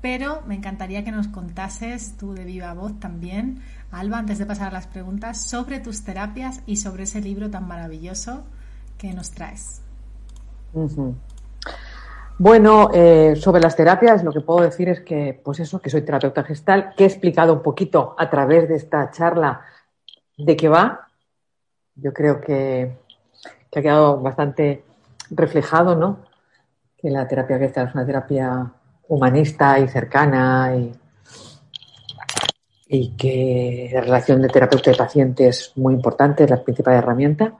[0.00, 4.68] Pero me encantaría que nos contases tú de viva voz también, Alba, antes de pasar
[4.68, 8.44] a las preguntas, sobre tus terapias y sobre ese libro tan maravilloso
[8.96, 9.82] que nos traes.
[12.38, 16.02] Bueno, eh, sobre las terapias lo que puedo decir es que, pues eso, que soy
[16.02, 19.60] terapeuta gestal, que he explicado un poquito a través de esta charla
[20.38, 21.08] de qué va.
[21.94, 22.96] Yo creo que,
[23.74, 24.84] ha quedado bastante
[25.30, 26.20] reflejado, ¿no?
[26.96, 28.72] Que la terapia Gestalt es una terapia
[29.08, 30.92] humanista y cercana y,
[32.88, 37.54] y que la relación de terapeuta y paciente es muy importante, es la principal herramienta.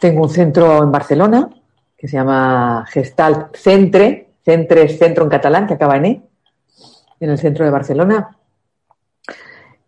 [0.00, 1.48] Tengo un centro en Barcelona
[1.96, 6.22] que se llama Gestalt Centre, Centre es centro en catalán, que acaba en E,
[7.20, 8.36] en el centro de Barcelona.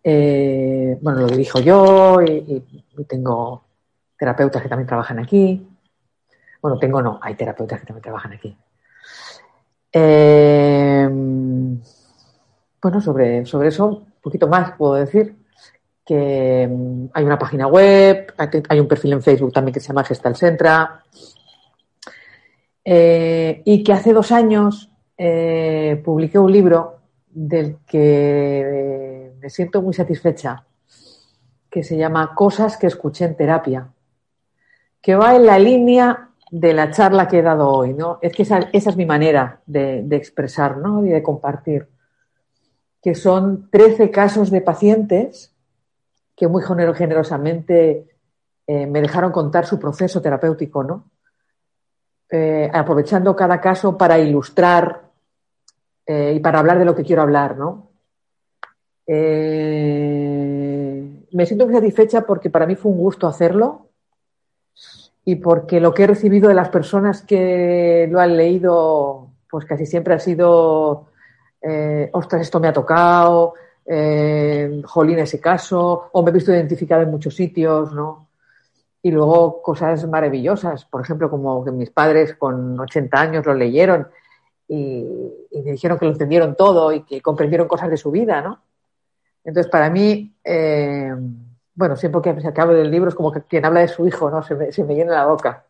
[0.03, 2.63] Eh, bueno, lo dirijo yo y
[3.07, 3.63] tengo
[4.17, 5.65] terapeutas que también trabajan aquí.
[6.61, 8.55] Bueno, tengo no, hay terapeutas que también trabajan aquí.
[9.91, 11.07] Eh,
[12.81, 15.35] bueno, sobre, sobre eso, un poquito más puedo decir
[16.05, 20.03] que mm, hay una página web, hay un perfil en Facebook también que se llama
[20.03, 21.03] Gestal Centra,
[22.91, 29.93] eh, y que hace dos años eh, publiqué un libro del que me siento muy
[29.93, 30.65] satisfecha,
[31.69, 33.89] que se llama Cosas que escuché en terapia,
[35.03, 38.17] que va en la línea de la charla que he dado hoy, ¿no?
[38.23, 41.05] Es que esa, es mi manera de, expresar, ¿no?
[41.05, 41.89] Y de compartir.
[43.03, 45.53] Que son 13 casos de pacientes
[46.35, 48.07] que muy generosamente
[48.65, 51.05] eh, me dejaron contar su proceso terapéutico, ¿no?
[52.31, 55.01] Eh, aprovechando cada caso para ilustrar
[56.05, 57.87] eh, y para hablar de lo que quiero hablar, ¿no?
[61.31, 63.89] me siento muy satisfecha porque para mí fue un gusto hacerlo
[65.25, 69.85] y porque lo que he recibido de las personas que lo han leído, pues casi
[69.85, 71.07] siempre ha sido,
[71.61, 73.53] eh, ostras, esto me ha tocado,
[73.85, 78.28] eh, jolín ese caso, o me he visto identificado en muchos sitios, ¿no?
[79.01, 84.07] Y luego cosas maravillosas, por ejemplo, como que mis padres con 80 años lo leyeron
[84.67, 85.03] y,
[85.51, 88.61] me dijeron que lo entendieron todo y que comprendieron cosas de su vida, ¿no?
[89.43, 91.13] Entonces, para mí, eh,
[91.73, 94.29] bueno, siempre que se acabe del libro es como que quien habla de su hijo,
[94.29, 94.43] ¿no?
[94.43, 95.65] Se me, se me llena la boca.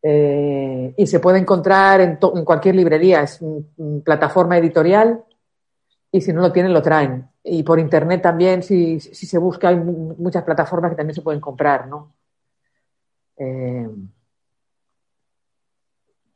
[0.00, 3.40] Eh, y se puede encontrar en, en cualquier librería, es
[4.04, 5.24] plataforma editorial
[6.12, 7.28] y si no lo tienen lo traen.
[7.50, 11.40] Y por internet también, si, si se busca, hay muchas plataformas que también se pueden
[11.40, 12.12] comprar, ¿no?
[13.38, 13.88] Eh,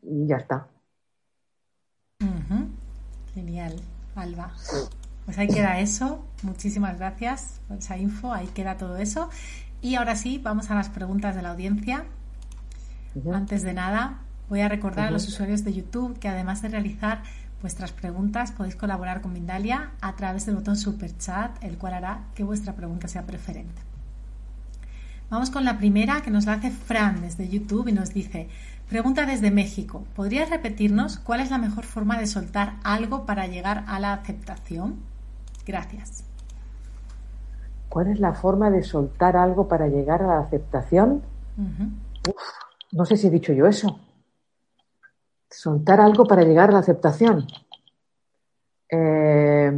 [0.02, 0.66] y ya está.
[3.34, 3.76] Genial,
[4.14, 4.52] Alba.
[5.26, 6.24] Pues ahí queda eso.
[6.42, 8.32] Muchísimas gracias por esa info.
[8.32, 9.28] Ahí queda todo eso.
[9.82, 12.04] Y ahora sí, vamos a las preguntas de la audiencia.
[13.32, 17.22] Antes de nada, voy a recordar a los usuarios de YouTube que además de realizar
[17.62, 22.24] vuestras preguntas podéis colaborar con Mindalia a través del botón Super Chat, el cual hará
[22.34, 23.80] que vuestra pregunta sea preferente.
[25.30, 28.48] Vamos con la primera que nos la hace Fran desde YouTube y nos dice,
[28.88, 33.84] pregunta desde México, ¿podrías repetirnos cuál es la mejor forma de soltar algo para llegar
[33.86, 34.96] a la aceptación?
[35.64, 36.24] Gracias.
[37.88, 41.22] ¿Cuál es la forma de soltar algo para llegar a la aceptación?
[42.92, 43.98] no sé si he dicho yo eso
[45.52, 47.46] soltar algo para llegar a la aceptación.
[48.88, 49.72] Eh,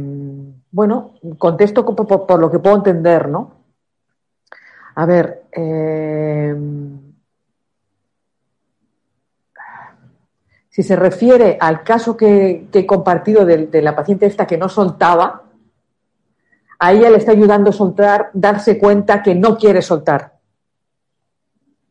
[0.71, 3.53] bueno, contesto por, lo que puedo entender, ¿no?
[4.95, 6.55] A ver, eh,
[10.69, 14.67] si se refiere al caso que, he compartido de, de, la paciente esta que no
[14.67, 15.43] soltaba,
[16.79, 20.39] a ella le está ayudando a soltar, darse cuenta que no quiere soltar.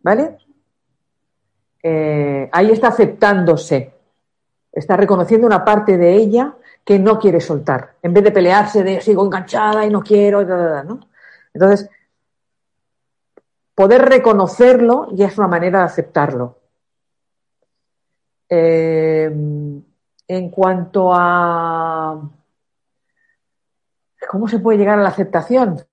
[0.02, 0.43] ¿Vale?
[1.86, 3.92] Eh, ahí está aceptándose,
[4.72, 9.02] está reconociendo una parte de ella que no quiere soltar, en vez de pelearse de
[9.02, 10.42] sigo enganchada y no quiero,
[10.82, 11.00] ¿no?
[11.52, 11.90] Entonces,
[13.74, 16.58] poder reconocerlo ya es una manera de aceptarlo.
[18.48, 19.30] Eh,
[20.26, 22.30] en cuanto a
[24.26, 25.84] cómo se puede llegar a la aceptación,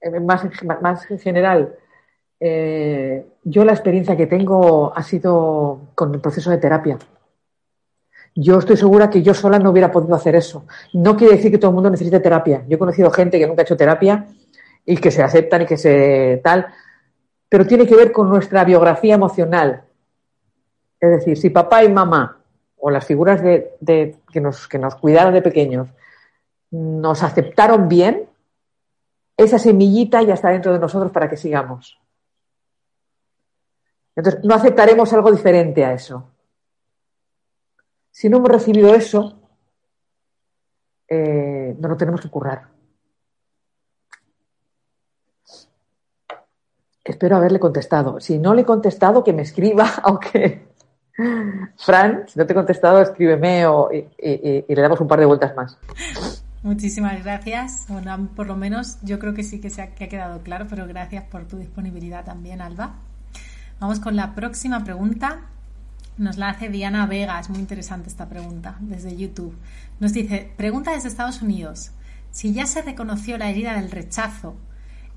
[0.00, 0.46] eh, más,
[0.80, 1.76] más en general,
[2.40, 6.98] eh, yo la experiencia que tengo ha sido con el proceso de terapia.
[8.34, 10.64] Yo estoy segura que yo sola no hubiera podido hacer eso.
[10.94, 12.64] No quiere decir que todo el mundo necesite terapia.
[12.66, 14.26] Yo he conocido gente que nunca ha hecho terapia
[14.86, 16.66] y que se aceptan y que se tal,
[17.48, 19.84] pero tiene que ver con nuestra biografía emocional.
[20.98, 22.38] Es decir, si papá y mamá
[22.76, 25.88] o las figuras de, que, nos, que nos cuidaron de pequeños
[26.70, 28.28] nos aceptaron bien,
[29.36, 31.98] esa semillita ya está dentro de nosotros para que sigamos.
[34.16, 36.30] Entonces, no aceptaremos algo diferente a eso.
[38.10, 39.40] Si no hemos recibido eso,
[41.08, 42.68] eh, no lo tenemos que currar.
[47.02, 48.20] Espero haberle contestado.
[48.20, 50.70] Si no le he contestado, que me escriba, aunque
[51.76, 53.64] Fran, si no te he contestado, escríbeme
[54.18, 55.78] y, le damos un par de vueltas más.
[56.62, 57.86] Muchísimas gracias.
[57.88, 60.86] Bueno, por lo menos yo creo que sí que, se que ha quedado claro, pero
[60.86, 62.96] gracias por tu disponibilidad también, Alba.
[63.80, 65.40] Vamos con la próxima pregunta.
[66.18, 69.56] Nos la hace Diana Vega, es muy interesante esta pregunta desde YouTube.
[70.00, 71.92] Nos dice, pregunta desde Estados Unidos,
[72.30, 74.54] si ya se reconoció la herida del rechazo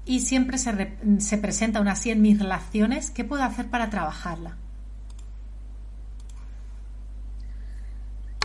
[0.05, 4.55] y siempre se, presenta aún así en mis relaciones, ¿qué puedo hacer para trabajarla?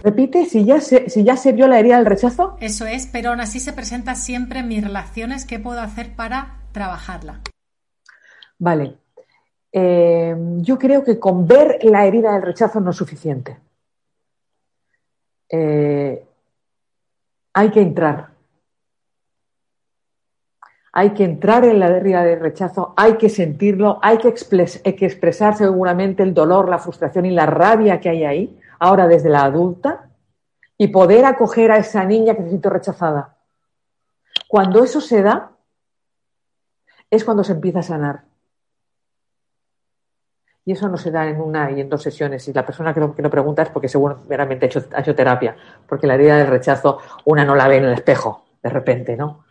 [0.02, 2.57] Repite, si ya, se, si ya se vio la herida del rechazo.
[2.61, 6.57] Eso es, pero aún así se presenta siempre en mis relaciones, ¿qué puedo hacer para
[6.72, 7.40] trabajarla?
[8.59, 8.98] Vale,
[9.72, 13.59] eh, yo creo que con ver la herida del rechazo no es suficiente.
[15.48, 16.24] Eh,
[17.52, 18.31] hay que entrar.
[20.92, 24.35] Hay que entrar en la herida del rechazo, hay que sentirlo, hay que,
[24.85, 29.06] hay que expresar seguramente el dolor, la frustración y la rabia que hay ahí, ahora
[29.06, 30.08] desde la adulta,
[30.77, 33.37] y poder acoger a esa niña que se siente rechazada.
[34.48, 35.52] Cuando eso se da,
[37.10, 38.27] es cuando se empieza a sanar.
[40.69, 42.46] Y eso no se da en una y en dos sesiones.
[42.46, 45.56] Y la persona que lo, que pregunta es porque seguramente ha hecho, ha hecho terapia.
[45.88, 49.46] Porque la herida del rechazo una no la ve en el espejo, de repente, ¿no?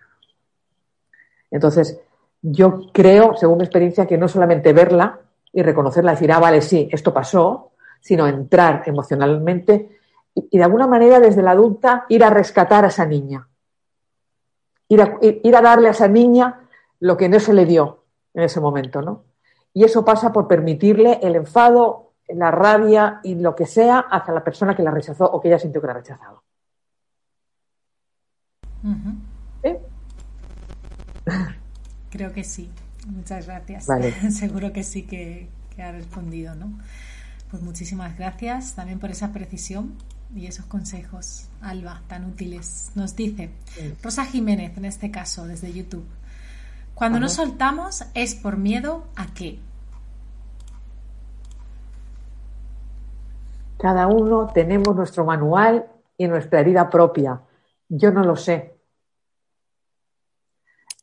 [1.50, 2.00] Entonces,
[2.40, 5.20] yo creo, según mi experiencia, que no solamente verla
[5.52, 9.98] y reconocerla, decir, ah, vale, sí, esto pasó, sino entrar emocionalmente
[10.36, 13.48] y, de alguna manera desde la adulta ir a rescatar a esa niña.
[14.88, 18.04] Ir a, ir a darle a esa niña lo que no se le dio
[18.36, 19.27] en ese momento, ¿no?
[19.78, 24.44] Y eso pasa por permitirle el enfado, la rabia y lo que sea hacia la
[24.44, 26.44] persona que la rechazó o que ella sintió que la ha rechazado.
[32.10, 32.72] Creo que sí.
[33.06, 33.86] Muchas gracias.
[34.36, 35.48] Seguro que sí que,
[35.78, 36.72] ha respondido, ¿no?
[37.52, 39.94] Pues muchísimas gracias también por esa precisión
[40.36, 42.90] y esos consejos, Alba, tan útiles.
[42.96, 43.52] Nos dice
[44.02, 46.08] Rosa Jiménez, en este caso, desde YouTube.
[46.96, 49.60] Cuando nos soltamos es por miedo a qué?
[53.78, 57.42] Cada uno tenemos nuestro manual y nuestra herida propia.
[57.88, 58.76] Yo no lo sé.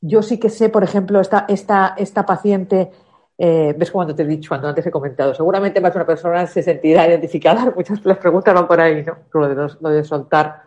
[0.00, 2.90] Yo sí que sé, por ejemplo, esta, esta, esta paciente,
[3.38, 6.62] eh, ves cuando te he dicho, cuando antes he comentado, seguramente más una persona se
[6.62, 9.16] sentirá identificada, muchas de las preguntas van por ahí, ¿no?
[9.32, 10.64] Lo de, soltar.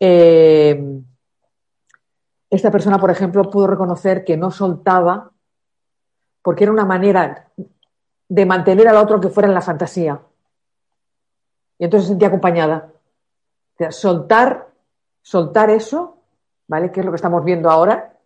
[0.00, 1.02] Eh,
[2.48, 5.30] esta persona, por ejemplo, pudo reconocer que no soltaba
[6.42, 7.50] porque era una manera
[8.28, 10.20] de mantener al otro que fuera en la fantasía.
[11.82, 12.92] Y entonces se sentía acompañada.
[13.74, 14.68] O sea, soltar,
[15.20, 16.16] soltar eso,
[16.68, 16.92] ¿vale?
[16.92, 18.20] Que es lo que estamos viendo ahora,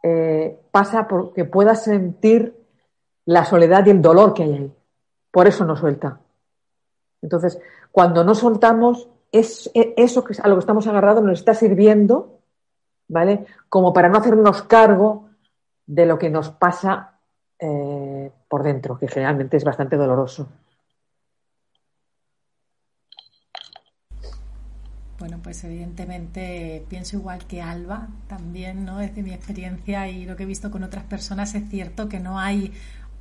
[0.00, 2.54] eh, pasa porque pueda sentir
[3.24, 4.72] la soledad y el dolor que hay ahí.
[5.32, 6.20] Por eso no suelta.
[7.20, 7.58] Entonces,
[7.90, 12.38] cuando no soltamos, es, e, eso que a lo que estamos agarrados nos está sirviendo,
[13.08, 13.44] ¿vale?
[13.68, 15.30] Como para no hacernos cargo
[15.84, 17.18] de lo que nos pasa
[17.58, 20.46] eh, por dentro, que generalmente es bastante doloroso.
[25.22, 28.98] Bueno, pues evidentemente pienso igual que Alba, también, ¿no?
[28.98, 32.40] Desde mi experiencia y lo que he visto con otras personas, es cierto que no
[32.40, 32.72] hay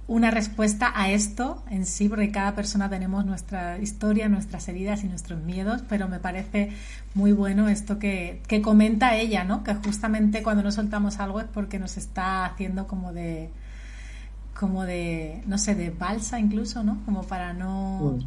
[0.08, 5.10] una respuesta a esto en sí, porque cada persona tenemos nuestra historia, nuestras heridas y
[5.10, 6.72] nuestros miedos, pero me parece
[7.14, 9.64] muy bueno esto que, que comenta ella, ¿no?
[9.64, 13.52] Que justamente cuando nos soltamos algo es porque nos está haciendo como de,
[14.60, 17.06] como de, no sé, de balsa incluso, ¿no?
[17.06, 18.18] Como para no...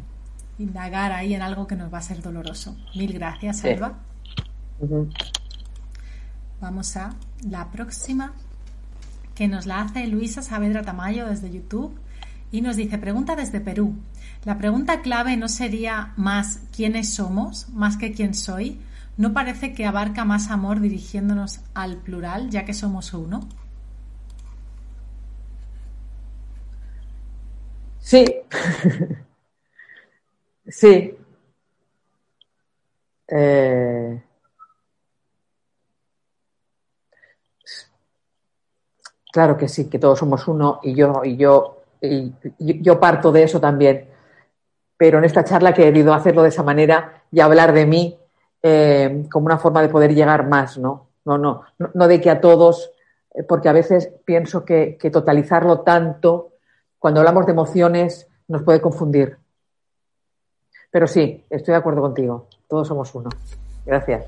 [0.57, 2.75] indagar ahí en algo que nos va a ser doloroso.
[2.95, 3.99] Mil gracias, Alba.
[6.61, 7.13] Vamos a
[7.47, 8.33] la próxima,
[9.33, 11.99] que nos la hace Luisa Saavedra Tamayo desde YouTube
[12.51, 13.95] y nos dice, pregunta desde Perú.
[14.45, 18.79] La pregunta clave no sería más quiénes somos, más que quién soy.
[19.17, 23.47] ¿No parece que abarca más amor dirigiéndonos al plural, ya que somos uno?
[27.99, 28.25] Sí.
[30.67, 31.15] Sí.
[33.27, 34.21] Eh,
[39.31, 42.33] claro que sí, que todos somos uno y yo, y yo, y
[42.81, 44.07] yo parto de eso también.
[44.97, 48.17] Pero en esta charla he querido hacerlo de esa manera y hablar de mí
[48.63, 51.09] eh, como una forma de poder llegar más, ¿no?
[51.25, 51.63] No, no,
[51.93, 52.91] no, de que a todos,
[53.33, 56.53] eh, porque a veces pienso que totalizarlo tanto,
[56.99, 59.37] cuando hablamos de emociones, nos puede confundir.
[60.95, 62.47] Pero sí, estoy de acuerdo contigo.
[62.69, 63.29] Todos somos uno.
[63.85, 64.27] Gracias.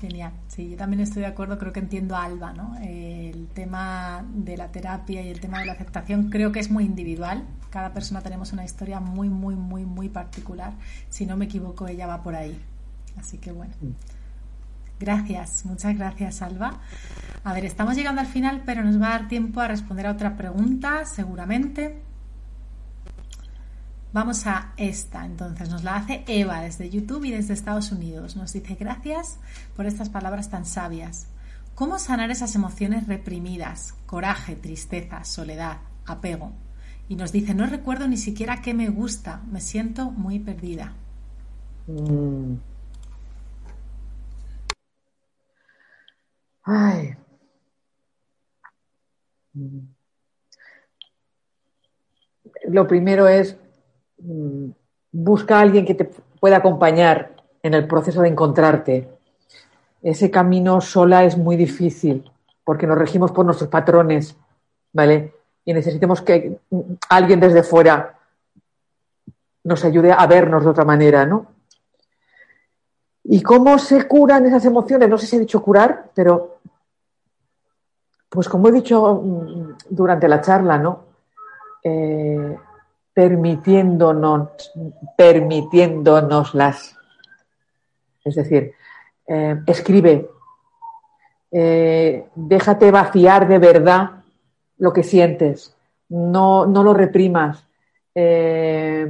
[0.00, 0.32] Genial.
[0.48, 1.56] Sí, yo también estoy de acuerdo.
[1.56, 2.76] Creo que entiendo a Alba, ¿no?
[2.82, 6.84] El tema de la terapia y el tema de la aceptación creo que es muy
[6.84, 7.44] individual.
[7.70, 10.72] Cada persona tenemos una historia muy, muy, muy, muy particular.
[11.10, 12.60] Si no me equivoco, ella va por ahí.
[13.16, 13.72] Así que bueno.
[13.80, 13.90] Mm.
[14.98, 16.80] Gracias, muchas gracias, Alba.
[17.44, 20.10] A ver, estamos llegando al final, pero nos va a dar tiempo a responder a
[20.10, 22.09] otra pregunta, seguramente.
[24.12, 28.34] Vamos a esta, entonces nos la hace Eva desde YouTube y desde Estados Unidos.
[28.34, 29.38] Nos dice gracias
[29.76, 31.28] por estas palabras tan sabias.
[31.76, 33.94] ¿Cómo sanar esas emociones reprimidas?
[34.06, 36.52] Coraje, tristeza, soledad, apego.
[37.08, 40.92] Y nos dice, no recuerdo ni siquiera qué me gusta, me siento muy perdida.
[41.86, 42.54] Mm.
[46.64, 47.16] Ay.
[49.54, 49.78] Mm.
[52.68, 53.56] Lo primero es
[55.12, 59.08] busca a alguien que te pueda acompañar en el proceso de encontrarte.
[60.02, 62.30] Ese camino sola es muy difícil
[62.64, 64.36] porque nos regimos por nuestros patrones,
[64.92, 65.34] ¿vale?
[65.64, 66.58] Y necesitamos que
[67.08, 68.18] alguien desde fuera
[69.64, 71.46] nos ayude a vernos de otra manera, ¿no?
[73.24, 75.08] ¿Y cómo se curan esas emociones?
[75.08, 76.58] No sé si he dicho curar, pero
[78.28, 81.04] pues como he dicho mm, durante la charla, ¿no?
[81.82, 82.56] Eh,
[83.12, 84.72] permitiéndonos,
[85.16, 86.96] permitiéndonoslas.
[88.24, 88.72] Es decir,
[89.26, 90.30] eh, escribe,
[91.50, 94.10] eh, déjate vaciar de verdad
[94.78, 95.74] lo que sientes,
[96.08, 97.66] no, no lo reprimas,
[98.14, 99.08] eh,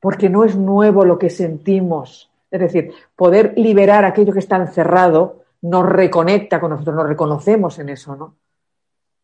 [0.00, 2.30] porque no es nuevo lo que sentimos.
[2.50, 7.88] Es decir, poder liberar aquello que está encerrado nos reconecta con nosotros, nos reconocemos en
[7.88, 8.34] eso, ¿no?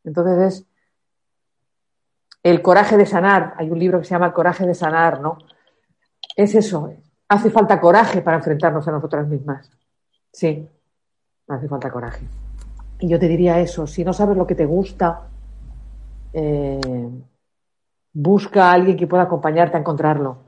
[0.05, 0.67] Entonces es
[2.43, 3.55] el coraje de sanar.
[3.57, 5.39] Hay un libro que se llama coraje de sanar, ¿no?
[6.37, 6.93] Es eso.
[7.29, 9.71] Hace falta coraje para enfrentarnos a nosotras mismas.
[10.33, 10.69] Sí,
[11.49, 12.27] hace falta coraje.
[12.99, 15.29] Y yo te diría eso, si no sabes lo que te gusta,
[16.33, 17.11] eh,
[18.13, 20.39] busca a alguien que pueda acompañarte a encontrarlo.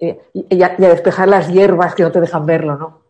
[0.00, 3.02] Eh, y, a, despejar las hierbas que no te dejan verlo, ¿no?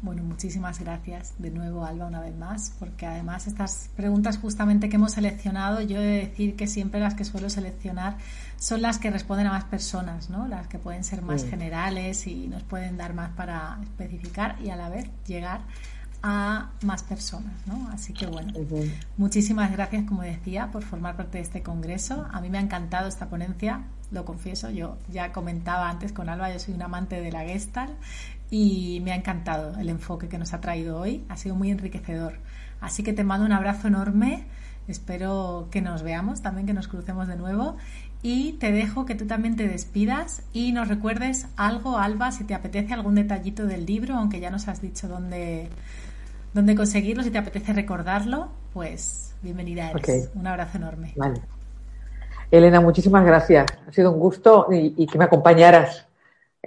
[0.00, 4.94] Bueno, muchísimas gracias de nuevo, Alba, una vez más, porque además estas preguntas justamente que
[4.94, 8.16] hemos seleccionado, yo he de decir que siempre las que suelo seleccionar
[8.58, 10.46] son las que responden a más personas, ¿no?
[10.46, 14.76] Las que pueden ser más generales y nos pueden dar más para especificar y a
[14.76, 15.62] la vez llegar
[16.22, 17.88] a más personas, ¿no?
[17.92, 18.52] Así que bueno,
[19.16, 22.24] muchísimas gracias, como decía, por formar parte de este congreso.
[22.30, 23.82] A mí me ha encantado esta ponencia,
[24.12, 27.92] lo confieso, yo ya comentaba antes con Alba, yo soy un amante de la Gestalt
[28.50, 32.34] y me ha encantado el enfoque que nos ha traído hoy, ha sido muy enriquecedor.
[32.80, 34.46] Así que te mando un abrazo enorme,
[34.86, 37.76] espero que nos veamos, también que nos crucemos de nuevo
[38.22, 42.54] y te dejo que tú también te despidas y nos recuerdes algo, Alba, si te
[42.54, 45.68] apetece algún detallito del libro, aunque ya nos has dicho dónde,
[46.52, 50.30] dónde conseguirlo, si te apetece recordarlo, pues bienvenida eres.
[50.34, 51.12] Un abrazo enorme.
[51.16, 51.40] Vale.
[52.50, 53.66] Elena, muchísimas gracias.
[53.86, 56.07] Ha sido un gusto y, que me acompañaras.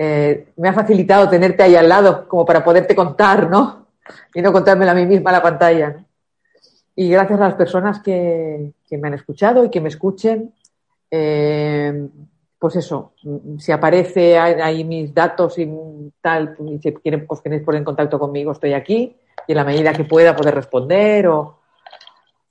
[0.03, 3.85] Eh, me ha facilitado tenerte ahí al lado como para poderte contar, ¿no?
[4.33, 6.03] Y no contármelo a mí misma la pantalla.
[6.95, 10.55] Y gracias a las personas que, me han escuchado y que me escuchen
[11.11, 12.07] eh,
[12.57, 13.13] pues eso,
[13.59, 15.69] si aparece ahí mis datos y
[16.19, 19.15] tal, y si quieren, pues queréis poner en contacto conmigo, estoy aquí
[19.47, 21.59] y en la medida que pueda poder responder o,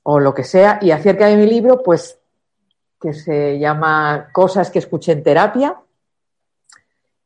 [0.04, 0.78] o lo que sea.
[0.80, 2.16] Y acerca de mi libro, pues
[3.00, 5.76] que se llama Cosas que escuché en terapia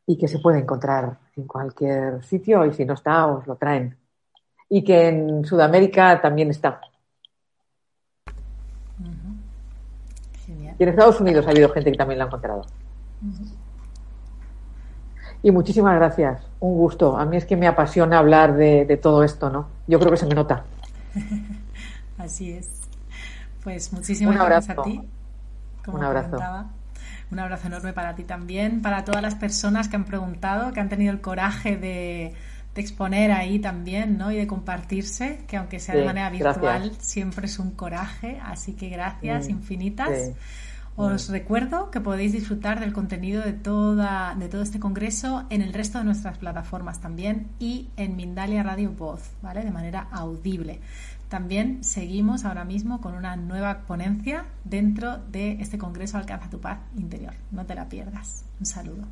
[0.06, 3.96] y que se puede encontrar en cualquier sitio y si no está, os lo traen.
[4.68, 6.80] Y que en Sudamérica también está.
[10.48, 12.62] Y en Estados Unidos ha habido gente que también lo ha encontrado.
[15.42, 17.16] Y muchísimas gracias, un gusto.
[17.16, 19.68] A mí es que me apasiona hablar de, todo esto, ¿no?
[19.86, 20.64] Yo creo que se me nota.
[22.18, 22.70] Así es.
[23.62, 25.02] Pues muchísimas gracias a ti.
[25.86, 26.38] un abrazo.
[27.30, 30.88] Un abrazo enorme para ti también, para todas las personas que han preguntado, que han
[30.88, 32.34] tenido el coraje de,
[32.76, 34.32] exponer ahí también, ¿no?
[34.32, 38.40] Y de compartirse, que aunque sea de manera virtual, siempre es un coraje.
[38.44, 40.32] Así que gracias infinitas.
[40.96, 45.72] Os recuerdo que podéis disfrutar del contenido de, toda, de todo este congreso en el
[45.72, 49.64] resto de nuestras plataformas también y en Mindalia Radio Voz, ¿vale?
[49.64, 50.78] De manera audible.
[51.28, 56.78] También seguimos ahora mismo con una nueva ponencia dentro de este congreso Alcanza tu paz
[56.96, 57.34] interior.
[57.50, 58.44] No te la pierdas.
[58.60, 59.06] Un saludo.